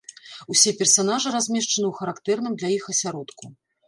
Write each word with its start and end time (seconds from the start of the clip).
Усе 0.53 0.71
персанажы 0.79 1.33
размешчаны 1.35 1.87
ў 1.89 1.93
характэрным 1.99 2.57
для 2.63 2.69
іх 2.79 2.89
асяродку. 2.95 3.51